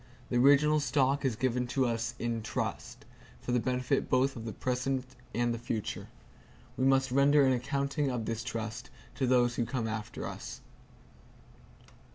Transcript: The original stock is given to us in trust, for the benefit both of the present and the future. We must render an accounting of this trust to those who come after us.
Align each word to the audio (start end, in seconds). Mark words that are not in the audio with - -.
The 0.31 0.37
original 0.37 0.79
stock 0.79 1.23
is 1.23 1.35
given 1.35 1.67
to 1.67 1.85
us 1.85 2.15
in 2.17 2.41
trust, 2.41 3.05
for 3.39 3.51
the 3.51 3.59
benefit 3.59 4.09
both 4.09 4.35
of 4.35 4.45
the 4.45 4.51
present 4.51 5.05
and 5.35 5.53
the 5.53 5.59
future. 5.59 6.07
We 6.75 6.85
must 6.85 7.11
render 7.11 7.45
an 7.45 7.53
accounting 7.53 8.09
of 8.09 8.25
this 8.25 8.43
trust 8.43 8.89
to 9.13 9.27
those 9.27 9.57
who 9.57 9.63
come 9.67 9.87
after 9.87 10.25
us. 10.25 10.61